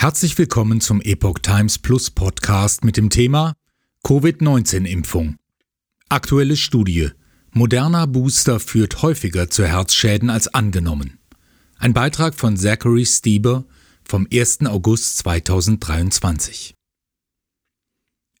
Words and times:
Herzlich 0.00 0.38
willkommen 0.38 0.80
zum 0.80 1.00
Epoch 1.00 1.40
Times 1.40 1.80
Plus 1.80 2.12
Podcast 2.12 2.84
mit 2.84 2.96
dem 2.96 3.10
Thema 3.10 3.54
Covid-19-Impfung. 4.04 5.38
Aktuelle 6.08 6.56
Studie. 6.56 7.08
Moderner 7.50 8.06
Booster 8.06 8.60
führt 8.60 9.02
häufiger 9.02 9.50
zu 9.50 9.66
Herzschäden 9.66 10.30
als 10.30 10.54
angenommen. 10.54 11.18
Ein 11.78 11.94
Beitrag 11.94 12.36
von 12.36 12.56
Zachary 12.56 13.06
Stieber 13.06 13.64
vom 14.04 14.28
1. 14.32 14.66
August 14.66 15.18
2023. 15.18 16.74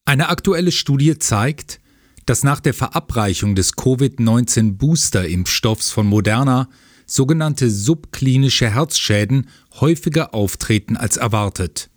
Eine 0.04 0.28
aktuelle 0.28 0.70
Studie 0.70 1.18
zeigt, 1.18 1.80
dass 2.24 2.44
nach 2.44 2.60
der 2.60 2.72
Verabreichung 2.72 3.56
des 3.56 3.74
Covid-19-Booster-Impfstoffs 3.74 5.90
von 5.90 6.06
Moderna 6.06 6.68
sogenannte 7.08 7.70
subklinische 7.70 8.70
Herzschäden 8.70 9.48
häufiger 9.80 10.34
auftreten 10.34 10.96
als 10.96 11.16
erwartet. 11.16 11.90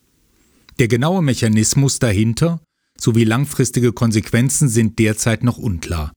Der 0.79 0.87
genaue 0.87 1.21
Mechanismus 1.21 1.99
dahinter 1.99 2.61
sowie 2.99 3.23
langfristige 3.23 3.93
Konsequenzen 3.93 4.69
sind 4.69 4.97
derzeit 4.97 5.43
noch 5.43 5.57
unklar. 5.57 6.13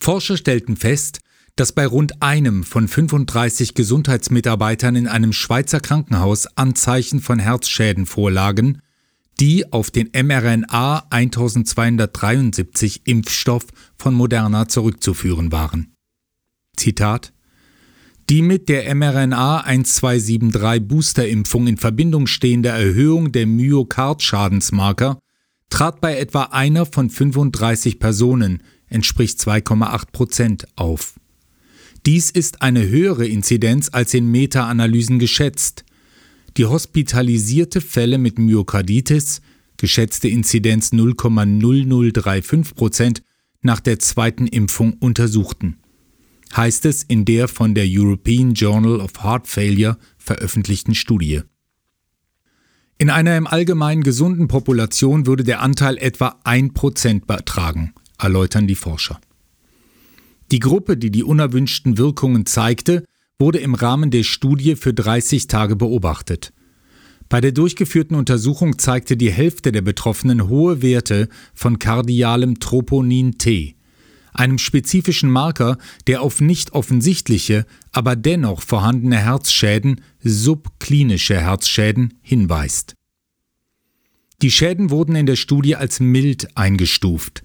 Forscher 0.00 0.36
stellten 0.36 0.76
fest, 0.76 1.20
dass 1.56 1.72
bei 1.72 1.86
rund 1.86 2.22
einem 2.22 2.62
von 2.64 2.86
35 2.86 3.74
Gesundheitsmitarbeitern 3.74 4.94
in 4.94 5.08
einem 5.08 5.32
Schweizer 5.32 5.80
Krankenhaus 5.80 6.46
Anzeichen 6.56 7.20
von 7.20 7.38
Herzschäden 7.38 8.06
vorlagen, 8.06 8.80
die 9.40 9.72
auf 9.72 9.90
den 9.90 10.10
mRNA 10.14 11.06
1273 11.10 13.06
Impfstoff 13.06 13.66
von 13.96 14.14
Moderna 14.14 14.68
zurückzuführen 14.68 15.50
waren. 15.52 15.94
Zitat 16.78 17.32
die 18.28 18.42
mit 18.42 18.68
der 18.68 18.94
mRNA 18.94 19.60
1273 19.60 20.86
Boosterimpfung 20.86 21.66
in 21.66 21.78
Verbindung 21.78 22.26
stehende 22.26 22.68
Erhöhung 22.68 23.32
der 23.32 23.46
Myokardschadensmarker 23.46 25.18
trat 25.70 26.00
bei 26.00 26.18
etwa 26.18 26.44
einer 26.44 26.84
von 26.84 27.08
35 27.08 27.98
Personen, 27.98 28.62
entspricht 28.88 29.38
2,8 29.38 30.12
Prozent, 30.12 30.66
auf. 30.76 31.14
Dies 32.04 32.30
ist 32.30 32.62
eine 32.62 32.86
höhere 32.86 33.26
Inzidenz 33.26 33.88
als 33.92 34.14
in 34.14 34.30
Meta-Analysen 34.30 35.18
geschätzt. 35.18 35.84
Die 36.56 36.66
hospitalisierte 36.66 37.80
Fälle 37.80 38.18
mit 38.18 38.38
Myokarditis, 38.38 39.40
geschätzte 39.78 40.28
Inzidenz 40.28 40.92
0,0035 40.92 42.74
Prozent, 42.74 43.22
nach 43.62 43.80
der 43.80 43.98
zweiten 43.98 44.46
Impfung 44.46 44.94
untersuchten 44.94 45.78
heißt 46.56 46.84
es 46.86 47.02
in 47.02 47.24
der 47.24 47.48
von 47.48 47.74
der 47.74 47.86
European 47.86 48.54
Journal 48.54 49.00
of 49.00 49.22
Heart 49.22 49.46
Failure 49.46 49.98
veröffentlichten 50.16 50.94
Studie. 50.94 51.42
In 52.98 53.10
einer 53.10 53.36
im 53.36 53.46
Allgemeinen 53.46 54.02
gesunden 54.02 54.48
Population 54.48 55.26
würde 55.26 55.44
der 55.44 55.62
Anteil 55.62 55.96
etwa 55.98 56.36
1% 56.44 57.26
betragen, 57.26 57.94
erläutern 58.18 58.66
die 58.66 58.74
Forscher. 58.74 59.20
Die 60.50 60.58
Gruppe, 60.58 60.96
die 60.96 61.10
die 61.10 61.22
unerwünschten 61.22 61.96
Wirkungen 61.96 62.44
zeigte, 62.46 63.04
wurde 63.38 63.58
im 63.58 63.74
Rahmen 63.74 64.10
der 64.10 64.24
Studie 64.24 64.74
für 64.74 64.92
30 64.92 65.46
Tage 65.46 65.76
beobachtet. 65.76 66.52
Bei 67.28 67.40
der 67.40 67.52
durchgeführten 67.52 68.16
Untersuchung 68.16 68.78
zeigte 68.78 69.16
die 69.16 69.30
Hälfte 69.30 69.70
der 69.70 69.82
Betroffenen 69.82 70.48
hohe 70.48 70.82
Werte 70.82 71.28
von 71.54 71.78
kardialem 71.78 72.58
Troponin 72.58 73.38
T, 73.38 73.76
einem 74.38 74.58
spezifischen 74.58 75.30
Marker, 75.30 75.78
der 76.06 76.22
auf 76.22 76.40
nicht 76.40 76.72
offensichtliche, 76.72 77.66
aber 77.92 78.16
dennoch 78.16 78.62
vorhandene 78.62 79.18
Herzschäden, 79.18 80.00
subklinische 80.22 81.40
Herzschäden, 81.40 82.14
hinweist. 82.22 82.94
Die 84.40 84.50
Schäden 84.50 84.90
wurden 84.90 85.16
in 85.16 85.26
der 85.26 85.36
Studie 85.36 85.74
als 85.76 85.98
mild 85.98 86.56
eingestuft. 86.56 87.42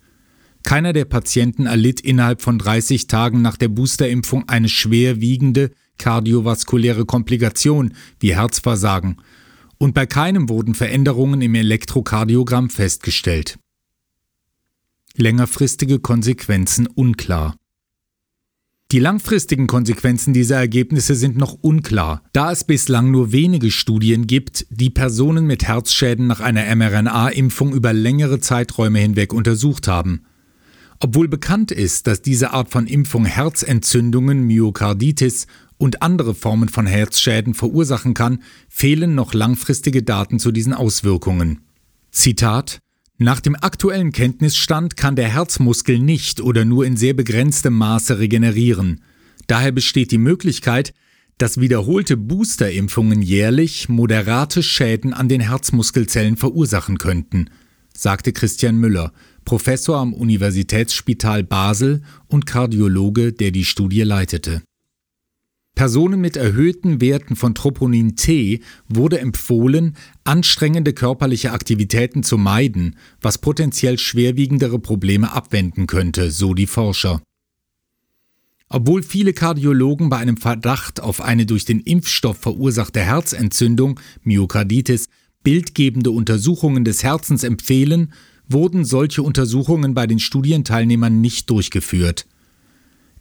Keiner 0.64 0.94
der 0.94 1.06
Patienten 1.06 1.66
erlitt 1.66 2.00
innerhalb 2.00 2.42
von 2.42 2.60
30 2.60 3.08
Tagen 3.08 3.42
nach 3.42 3.58
der 3.58 3.68
Boosterimpfung 3.68 4.48
eine 4.48 4.70
schwerwiegende 4.70 5.72
kardiovaskuläre 5.98 7.06
Komplikation 7.06 7.94
wie 8.20 8.36
Herzversagen, 8.36 9.18
und 9.80 9.94
bei 9.94 10.06
keinem 10.06 10.48
wurden 10.48 10.76
Veränderungen 10.76 11.42
im 11.42 11.56
Elektrokardiogramm 11.56 12.70
festgestellt 12.70 13.58
längerfristige 15.18 16.00
Konsequenzen 16.00 16.88
unklar. 16.88 17.56
Die 18.92 19.00
langfristigen 19.00 19.68
Konsequenzen 19.68 20.34
dieser 20.34 20.58
Ergebnisse 20.58 21.16
sind 21.16 21.38
noch 21.38 21.54
unklar, 21.54 22.24
da 22.34 22.52
es 22.52 22.64
bislang 22.64 23.12
nur 23.12 23.32
wenige 23.32 23.72
Studien 23.72 24.28
gibt, 24.28 24.68
die 24.70 24.90
Personen 24.90 25.46
mit 25.46 25.64
Herzschäden 25.64 26.28
nach 26.28 26.40
einer 26.40 26.76
mRNA-Impfung 26.76 27.74
über 27.74 27.94
längere 27.94 28.40
Zeiträume 28.40 29.00
hinweg 29.00 29.34
untersucht 29.34 29.88
haben. 29.88 30.26
Obwohl 31.00 31.28
bekannt 31.28 31.72
ist, 31.72 32.08
dass 32.08 32.22
diese 32.22 32.52
Art 32.52 32.70
von 32.70 32.88
Impfung 32.88 33.26
Herzentzündungen, 33.26 34.44
Myokarditis 34.46 35.48
und 35.78 36.02
andere 36.02 36.34
Formen 36.34 36.70
von 36.70 36.88
Herzschäden 36.88 37.54
verursachen 37.54 38.14
kann, 38.14 38.42
fehlen 38.70 39.16
noch 39.16 39.34
langfristige 39.34 40.04
Daten 40.04 40.40
zu 40.40 40.52
diesen 40.52 40.74
Auswirkungen. 40.74 41.62
Zitat 42.12 42.80
nach 43.18 43.40
dem 43.40 43.56
aktuellen 43.56 44.12
Kenntnisstand 44.12 44.98
kann 44.98 45.16
der 45.16 45.30
Herzmuskel 45.30 46.00
nicht 46.00 46.42
oder 46.42 46.66
nur 46.66 46.86
in 46.86 46.98
sehr 46.98 47.14
begrenztem 47.14 47.74
Maße 47.74 48.20
regenerieren. 48.20 49.02
Daher 49.48 49.72
besteht 49.72 50.12
die 50.12 50.18
Möglichkeit, 50.18 50.94
dass 51.38 51.60
wiederholte 51.60 52.18
Boosterimpfungen 52.18 53.22
jährlich 53.22 53.90
moderate 53.90 54.64
Schäden 54.64 55.14
an 55.14 55.30
den 55.30 55.42
Herzmuskelzellen 55.42 56.38
verursachen 56.38 56.98
könnten, 56.98 57.50
sagte 57.96 58.34
Christian 58.34 58.78
Müller, 58.78 59.14
Professor 59.46 59.98
am 59.98 60.14
Universitätsspital 60.14 61.44
Basel 61.44 62.02
und 62.28 62.46
Kardiologe, 62.46 63.34
der 63.34 63.52
die 63.52 63.66
Studie 63.66 64.04
leitete. 64.04 64.62
Personen 65.76 66.22
mit 66.22 66.38
erhöhten 66.38 67.02
Werten 67.02 67.36
von 67.36 67.56
Troponin 67.56 68.16
T 68.16 68.62
wurde 68.88 69.20
empfohlen, 69.20 69.96
anstrengende 70.24 70.94
körperliche 70.94 71.52
Aktivitäten 71.52 72.22
zu 72.22 72.38
meiden, 72.38 72.96
was 73.22 73.40
potenziell 73.40 73.98
schwerwiegendere 73.98 74.78
Probleme 74.78 75.34
abwenden 75.34 75.88
könnte, 75.88 76.30
so 76.30 76.54
die 76.54 76.68
Forscher. 76.68 77.22
Obwohl 78.70 79.04
viele 79.04 79.34
Kardiologen 79.34 80.10
bei 80.10 80.18
einem 80.18 80.38
Verdacht 80.38 81.00
auf 81.02 81.22
eine 81.22 81.46
durch 81.46 81.66
den 81.66 81.80
Impfstoff 81.80 82.38
verursachte 82.38 83.02
Herzentzündung, 83.02 84.00
Myokarditis, 84.24 85.08
bildgebende 85.44 86.12
Untersuchungen 86.12 86.86
des 86.86 87.04
Herzens 87.04 87.44
empfehlen, 87.44 88.14
wurden 88.48 88.86
solche 88.86 89.24
Untersuchungen 89.24 89.94
bei 89.94 90.08
den 90.08 90.20
Studienteilnehmern 90.20 91.22
nicht 91.22 91.50
durchgeführt. 91.50 92.26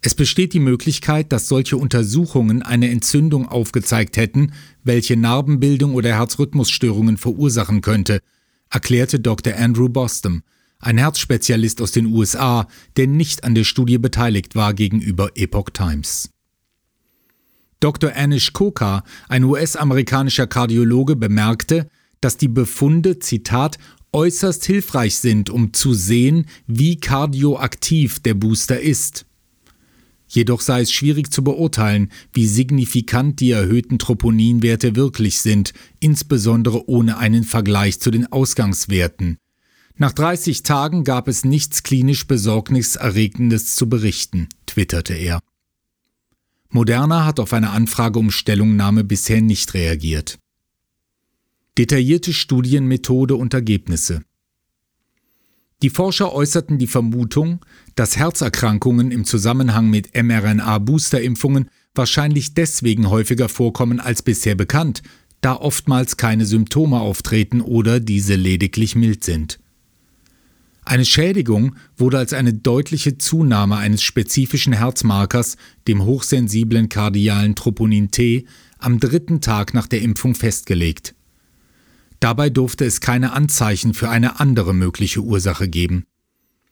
Es 0.05 0.15
besteht 0.15 0.51
die 0.51 0.59
Möglichkeit, 0.59 1.31
dass 1.31 1.47
solche 1.47 1.77
Untersuchungen 1.77 2.61
eine 2.61 2.91
Entzündung 2.91 3.47
aufgezeigt 3.47 4.17
hätten, 4.17 4.51
welche 4.83 5.15
Narbenbildung 5.15 5.95
oder 5.95 6.09
Herzrhythmusstörungen 6.09 7.15
verursachen 7.15 7.79
könnte, 7.79 8.19
erklärte 8.69 9.21
Dr. 9.21 9.55
Andrew 9.55 9.87
Boston, 9.87 10.43
ein 10.79 10.97
Herzspezialist 10.97 11.81
aus 11.81 11.93
den 11.93 12.07
USA, 12.07 12.67
der 12.97 13.07
nicht 13.07 13.45
an 13.45 13.55
der 13.55 13.63
Studie 13.63 13.97
beteiligt 13.97 14.55
war, 14.55 14.73
gegenüber 14.73 15.31
Epoch 15.35 15.69
Times. 15.69 16.29
Dr. 17.79 18.13
Anish 18.13 18.51
Koka, 18.51 19.05
ein 19.29 19.45
US-amerikanischer 19.45 20.47
Kardiologe, 20.47 21.15
bemerkte, 21.15 21.87
dass 22.19 22.35
die 22.35 22.49
Befunde, 22.49 23.19
Zitat, 23.19 23.77
äußerst 24.11 24.65
hilfreich 24.65 25.15
sind, 25.15 25.49
um 25.49 25.71
zu 25.71 25.93
sehen, 25.93 26.47
wie 26.67 26.97
kardioaktiv 26.97 28.19
der 28.19 28.33
Booster 28.33 28.81
ist. 28.81 29.25
Jedoch 30.33 30.61
sei 30.61 30.81
es 30.81 30.91
schwierig 30.91 31.31
zu 31.31 31.43
beurteilen, 31.43 32.11
wie 32.33 32.47
signifikant 32.47 33.39
die 33.39 33.51
erhöhten 33.51 33.99
Troponinwerte 33.99 34.95
wirklich 34.95 35.39
sind, 35.41 35.73
insbesondere 35.99 36.89
ohne 36.89 37.19
einen 37.19 37.43
Vergleich 37.43 37.99
zu 37.99 38.09
den 38.09 38.31
Ausgangswerten. 38.31 39.37
Nach 39.95 40.11
30 40.11 40.63
Tagen 40.63 41.03
gab 41.03 41.27
es 41.27 41.45
nichts 41.45 41.83
klinisch 41.83 42.25
Besorgniserregendes 42.25 43.75
zu 43.75 43.87
berichten, 43.87 44.49
twitterte 44.65 45.13
er. 45.13 45.39
Moderna 46.71 47.25
hat 47.25 47.39
auf 47.39 47.53
eine 47.53 47.69
Anfrage 47.69 48.17
um 48.17 48.31
Stellungnahme 48.31 49.03
bisher 49.03 49.39
nicht 49.39 49.75
reagiert. 49.75 50.39
Detaillierte 51.77 52.33
Studienmethode 52.33 53.35
und 53.35 53.53
Ergebnisse. 53.53 54.23
Die 55.83 55.89
Forscher 55.89 56.31
äußerten 56.31 56.77
die 56.77 56.87
Vermutung, 56.87 57.59
dass 57.95 58.15
Herzerkrankungen 58.15 59.11
im 59.11 59.25
Zusammenhang 59.25 59.89
mit 59.89 60.15
mRNA-Boosterimpfungen 60.15 61.69
wahrscheinlich 61.93 62.53
deswegen 62.53 63.09
häufiger 63.09 63.49
vorkommen 63.49 63.99
als 63.99 64.21
bisher 64.21 64.55
bekannt, 64.55 65.03
da 65.41 65.57
oftmals 65.57 66.15
keine 66.15 66.45
Symptome 66.45 67.01
auftreten 67.01 67.59
oder 67.59 67.99
diese 67.99 68.35
lediglich 68.35 68.95
mild 68.95 69.25
sind. 69.25 69.59
Eine 70.85 71.03
Schädigung 71.03 71.75
wurde 71.97 72.17
als 72.17 72.31
eine 72.31 72.53
deutliche 72.53 73.17
Zunahme 73.17 73.75
eines 73.75 74.03
spezifischen 74.03 74.71
Herzmarkers, 74.71 75.57
dem 75.89 76.05
hochsensiblen 76.05 76.87
kardialen 76.87 77.55
Troponin 77.55 78.09
T, 78.09 78.45
am 78.79 79.01
dritten 79.01 79.41
Tag 79.41 79.73
nach 79.73 79.87
der 79.87 80.01
Impfung 80.01 80.33
festgelegt. 80.33 81.13
Dabei 82.23 82.49
durfte 82.49 82.85
es 82.85 83.01
keine 83.01 83.33
Anzeichen 83.33 83.93
für 83.93 84.09
eine 84.09 84.39
andere 84.39 84.73
mögliche 84.73 85.19
Ursache 85.19 85.67
geben. 85.67 86.05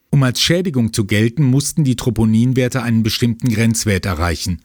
Um 0.09 0.23
als 0.23 0.39
Schädigung 0.39 0.93
zu 0.93 1.03
gelten, 1.03 1.43
mussten 1.43 1.83
die 1.83 1.97
Troponinwerte 1.97 2.81
einen 2.81 3.03
bestimmten 3.03 3.49
Grenzwert 3.49 4.05
erreichen. 4.05 4.61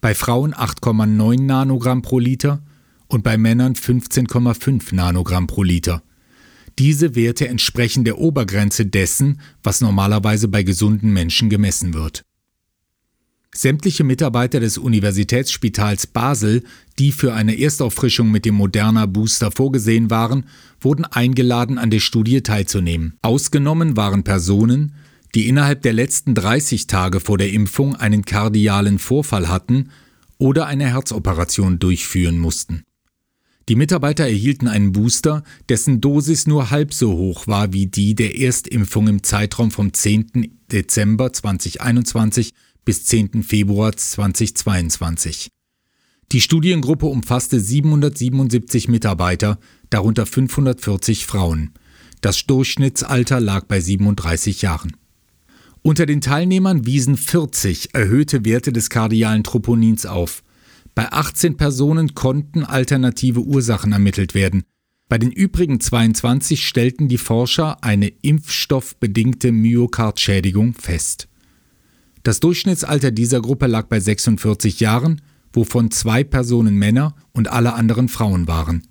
Bei 0.00 0.16
Frauen 0.16 0.52
8,9 0.52 1.42
Nanogramm 1.42 2.02
pro 2.02 2.18
Liter 2.18 2.64
und 3.06 3.22
bei 3.22 3.38
Männern 3.38 3.74
15,5 3.74 4.96
Nanogramm 4.96 5.46
pro 5.46 5.62
Liter. 5.62 6.02
Diese 6.76 7.14
Werte 7.14 7.46
entsprechen 7.46 8.02
der 8.02 8.18
Obergrenze 8.18 8.84
dessen, 8.84 9.40
was 9.62 9.80
normalerweise 9.80 10.48
bei 10.48 10.64
gesunden 10.64 11.12
Menschen 11.12 11.50
gemessen 11.50 11.94
wird. 11.94 12.24
Sämtliche 13.56 14.04
Mitarbeiter 14.04 14.60
des 14.60 14.76
Universitätsspitals 14.76 16.06
Basel, 16.06 16.62
die 16.98 17.10
für 17.10 17.32
eine 17.32 17.58
Erstauffrischung 17.58 18.30
mit 18.30 18.44
dem 18.44 18.54
Moderna 18.54 19.06
Booster 19.06 19.50
vorgesehen 19.50 20.10
waren, 20.10 20.44
wurden 20.78 21.06
eingeladen, 21.06 21.78
an 21.78 21.90
der 21.90 22.00
Studie 22.00 22.42
teilzunehmen. 22.42 23.14
Ausgenommen 23.22 23.96
waren 23.96 24.24
Personen, 24.24 24.92
die 25.34 25.48
innerhalb 25.48 25.80
der 25.80 25.94
letzten 25.94 26.34
30 26.34 26.86
Tage 26.86 27.18
vor 27.18 27.38
der 27.38 27.50
Impfung 27.50 27.96
einen 27.96 28.26
kardialen 28.26 28.98
Vorfall 28.98 29.48
hatten 29.48 29.88
oder 30.36 30.66
eine 30.66 30.88
Herzoperation 30.88 31.78
durchführen 31.78 32.38
mussten. 32.38 32.82
Die 33.70 33.74
Mitarbeiter 33.74 34.24
erhielten 34.24 34.68
einen 34.68 34.92
Booster, 34.92 35.42
dessen 35.70 36.02
Dosis 36.02 36.46
nur 36.46 36.70
halb 36.70 36.92
so 36.92 37.14
hoch 37.14 37.46
war 37.46 37.72
wie 37.72 37.86
die 37.86 38.14
der 38.14 38.38
Erstimpfung 38.38 39.08
im 39.08 39.22
Zeitraum 39.22 39.70
vom 39.70 39.94
10. 39.94 40.58
Dezember 40.70 41.32
2021 41.32 42.52
bis 42.86 43.04
10. 43.04 43.42
Februar 43.42 43.94
2022. 43.94 45.50
Die 46.32 46.40
Studiengruppe 46.40 47.06
umfasste 47.06 47.60
777 47.60 48.88
Mitarbeiter, 48.88 49.58
darunter 49.90 50.24
540 50.24 51.26
Frauen. 51.26 51.72
Das 52.20 52.46
Durchschnittsalter 52.46 53.40
lag 53.40 53.66
bei 53.66 53.80
37 53.80 54.62
Jahren. 54.62 54.96
Unter 55.82 56.06
den 56.06 56.20
Teilnehmern 56.20 56.86
wiesen 56.86 57.16
40 57.16 57.94
erhöhte 57.94 58.44
Werte 58.44 58.72
des 58.72 58.88
kardialen 58.88 59.44
Troponins 59.44 60.06
auf. 60.06 60.42
Bei 60.94 61.12
18 61.12 61.56
Personen 61.56 62.14
konnten 62.14 62.64
alternative 62.64 63.40
Ursachen 63.40 63.92
ermittelt 63.92 64.34
werden. 64.34 64.62
Bei 65.08 65.18
den 65.18 65.30
übrigen 65.32 65.80
22 65.80 66.66
stellten 66.66 67.08
die 67.08 67.18
Forscher 67.18 67.82
eine 67.84 68.08
impfstoffbedingte 68.08 69.52
Myokardschädigung 69.52 70.74
fest. 70.74 71.28
Das 72.26 72.40
Durchschnittsalter 72.40 73.12
dieser 73.12 73.40
Gruppe 73.40 73.68
lag 73.68 73.86
bei 73.86 74.00
46 74.00 74.80
Jahren, 74.80 75.22
wovon 75.52 75.92
zwei 75.92 76.24
Personen 76.24 76.74
Männer 76.74 77.14
und 77.30 77.46
alle 77.46 77.74
anderen 77.74 78.08
Frauen 78.08 78.48
waren. 78.48 78.82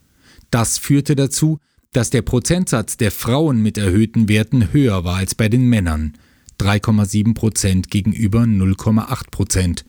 Das 0.52 0.78
führte 0.78 1.18
dazu, 1.18 1.60
dass 1.92 2.10
der 2.10 2.22
Prozentsatz 2.22 2.96
der 2.96 3.12
Frauen 3.12 3.62
mit 3.62 3.78
erhöhten 3.78 4.30
Werten 4.30 4.72
höher 4.72 5.04
war 5.04 5.18
als 5.18 5.36
bei 5.36 5.50
den 5.50 5.68
Männern, 5.68 6.14
3,7 6.62 7.34
Prozent 7.34 7.92
gegenüber 7.92 8.44
0,8 8.44 9.32
Prozent. 9.32 9.86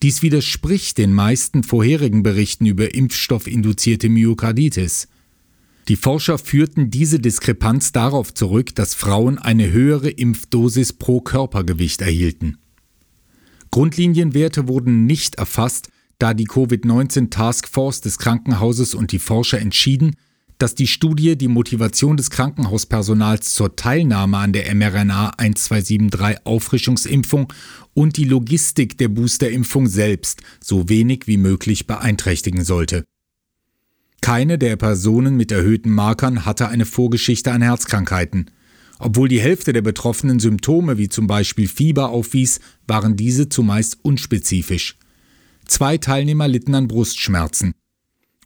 Dies 0.00 0.22
widerspricht 0.22 0.98
den 0.98 1.12
meisten 1.12 1.64
vorherigen 1.64 2.22
Berichten 2.22 2.64
über 2.64 2.94
impfstoffinduzierte 2.94 4.08
Myokarditis. 4.08 5.08
Die 5.88 5.96
Forscher 5.96 6.38
führten 6.38 6.92
diese 6.92 7.18
Diskrepanz 7.18 7.90
darauf 7.90 8.32
zurück, 8.34 8.72
dass 8.76 8.94
Frauen 8.94 9.36
eine 9.36 9.72
höhere 9.72 10.10
Impfdosis 10.10 10.92
pro 10.92 11.20
Körpergewicht 11.20 12.02
erhielten. 12.02 12.58
Grundlinienwerte 13.70 14.68
wurden 14.68 15.06
nicht 15.06 15.36
erfasst, 15.36 15.90
da 16.18 16.34
die 16.34 16.46
Covid-19 16.46 17.30
Taskforce 17.30 18.00
des 18.00 18.18
Krankenhauses 18.18 18.94
und 18.94 19.12
die 19.12 19.18
Forscher 19.18 19.60
entschieden, 19.60 20.16
dass 20.58 20.74
die 20.74 20.88
Studie 20.88 21.38
die 21.38 21.48
Motivation 21.48 22.16
des 22.16 22.30
Krankenhauspersonals 22.30 23.54
zur 23.54 23.76
Teilnahme 23.76 24.38
an 24.38 24.52
der 24.52 24.74
mRNA 24.74 25.30
1273 25.38 26.44
Auffrischungsimpfung 26.44 27.52
und 27.94 28.16
die 28.16 28.24
Logistik 28.24 28.98
der 28.98 29.08
Boosterimpfung 29.08 29.86
selbst 29.86 30.42
so 30.60 30.88
wenig 30.88 31.26
wie 31.26 31.36
möglich 31.36 31.86
beeinträchtigen 31.86 32.64
sollte. 32.64 33.04
Keine 34.20 34.58
der 34.58 34.74
Personen 34.74 35.36
mit 35.36 35.52
erhöhten 35.52 35.90
Markern 35.90 36.44
hatte 36.44 36.68
eine 36.68 36.84
Vorgeschichte 36.84 37.52
an 37.52 37.62
Herzkrankheiten. 37.62 38.50
Obwohl 38.98 39.28
die 39.28 39.40
Hälfte 39.40 39.72
der 39.72 39.82
Betroffenen 39.82 40.40
Symptome 40.40 40.98
wie 40.98 41.08
zum 41.08 41.26
Beispiel 41.26 41.68
Fieber 41.68 42.10
aufwies, 42.10 42.60
waren 42.86 43.16
diese 43.16 43.48
zumeist 43.48 43.98
unspezifisch. 44.02 44.98
Zwei 45.66 45.98
Teilnehmer 45.98 46.48
litten 46.48 46.74
an 46.74 46.88
Brustschmerzen. 46.88 47.74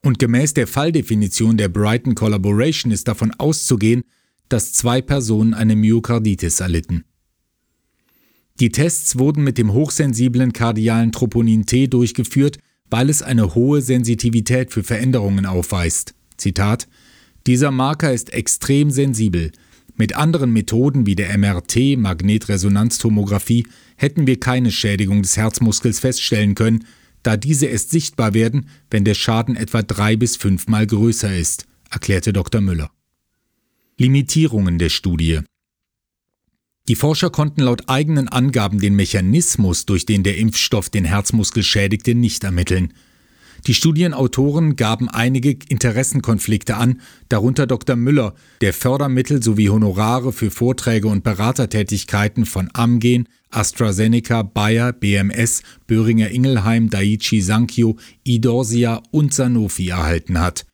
Und 0.02 0.19
gemäß 0.19 0.54
der 0.54 0.66
Falldefinition 0.66 1.56
der 1.56 1.69
Brighton 1.69 2.14
Collaboration 2.14 2.93
ist 2.93 3.08
davon 3.08 3.32
auszugehen, 3.32 4.02
dass 4.49 4.72
zwei 4.72 5.00
Personen 5.00 5.54
eine 5.54 5.76
Myokarditis 5.76 6.60
erlitten. 6.60 7.05
Die 8.60 8.70
Tests 8.70 9.19
wurden 9.19 9.44
mit 9.44 9.56
dem 9.56 9.72
hochsensiblen 9.72 10.52
kardialen 10.52 11.12
Troponin 11.12 11.64
T 11.64 11.87
durchgeführt, 11.87 12.58
weil 12.90 13.08
es 13.08 13.22
eine 13.22 13.55
hohe 13.55 13.81
Sensitivität 13.81 14.72
für 14.72 14.82
Veränderungen 14.84 15.46
aufweist. 15.46 16.14
Zitat: 16.37 16.87
Dieser 17.46 17.70
Marker 17.70 18.12
ist 18.12 18.32
extrem 18.32 18.90
sensibel. 18.90 19.52
Mit 20.02 20.16
anderen 20.16 20.52
Methoden 20.52 21.06
wie 21.06 21.14
der 21.14 21.38
MRT, 21.38 21.96
Magnetresonanztomographie, 21.96 23.69
hätten 23.94 24.26
wir 24.26 24.40
keine 24.40 24.72
Schädigung 24.72 25.22
des 25.22 25.37
Herzmuskels 25.37 26.00
feststellen 26.00 26.56
können, 26.56 26.87
da 27.22 27.37
diese 27.37 27.66
erst 27.66 27.90
sichtbar 27.90 28.34
werden, 28.34 28.66
wenn 28.90 29.04
der 29.04 29.14
Schaden 29.14 29.54
etwa 29.54 29.82
drei 29.82 30.16
bis 30.16 30.34
fünfmal 30.37 30.88
größer 30.88 31.37
ist, 31.38 31.69
erklärte 31.88 32.32
Dr. 32.32 32.60
Müller. 32.60 32.90
Limitierungen 33.96 34.81
der 34.81 34.88
Studie 34.88 35.43
Die 36.88 36.96
Forscher 36.96 37.31
konnten 37.31 37.60
laut 37.60 37.88
eigenen 37.88 38.26
Angaben 38.26 38.81
den 38.81 38.96
Mechanismus, 38.96 39.87
durch 39.87 40.05
den 40.05 40.25
der 40.25 40.37
Impfstoff 40.37 40.90
den 40.90 41.05
Herzmuskel 41.05 41.62
schädigte, 41.62 42.16
nicht 42.16 42.43
ermitteln. 42.43 42.93
Die 43.69 43.75
Studienautoren 43.75 44.75
gaben 44.75 45.09
einige 45.09 45.56
Interessenkonflikte 45.69 46.76
an, 46.76 47.00
darunter 47.29 47.69
Dr. 47.69 47.94
Müller, 47.94 48.35
der 48.61 48.73
Fördermittel 48.73 49.41
sowie 49.41 49.69
Honorare 49.69 50.32
für 50.32 50.50
Vorträge 50.50 51.06
und 51.06 51.23
Beratertätigkeiten 51.23 52.44
von 52.44 52.70
Amgen, 52.73 53.29
AstraZeneca, 53.50 54.43
Bayer, 54.43 54.93
BMS, 54.93 55.62
Böhringer 55.87 56.31
Ingelheim, 56.31 56.91
Daiichi 56.91 57.41
Sankyo, 57.41 57.97
Idorsia 58.25 59.00
und 59.12 59.32
Sanofi 59.32 59.91
erhalten 59.91 60.41
hat. 60.41 60.67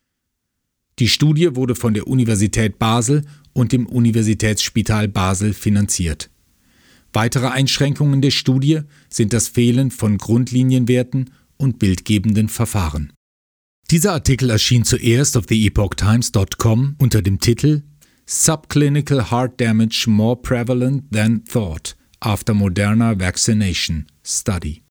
Die 0.97 1.09
Studie 1.09 1.55
wurde 1.55 1.75
von 1.75 1.93
der 1.93 2.07
Universität 2.07 2.79
Basel 2.79 3.23
und 3.53 3.71
dem 3.71 3.85
Universitätsspital 3.85 5.07
Basel 5.07 5.53
finanziert. 5.53 6.31
Weitere 7.13 7.47
Einschränkungen 7.47 8.21
der 8.21 8.31
Studie 8.31 8.81
sind 9.09 9.33
das 9.33 9.47
Fehlen 9.47 9.91
von 9.91 10.17
Grundlinienwerten 10.17 11.31
und 11.59 11.77
bildgebenden 11.77 12.49
Verfahren. 12.49 13.13
Dieser 13.91 14.13
Artikel 14.13 14.49
erschien 14.49 14.83
zuerst 14.83 15.35
auf 15.37 15.45
theepochtimes.com 15.47 16.95
unter 16.99 17.21
dem 17.21 17.39
Titel 17.39 17.83
Subclinical 18.25 19.31
Heart 19.31 19.59
Damage 19.59 20.05
More 20.07 20.35
Prevalent 20.39 21.11
Than 21.11 21.43
Thought 21.45 21.95
after 22.19 22.53
Moderna 22.53 23.19
Vaccination 23.19 24.05
Study. 24.23 24.83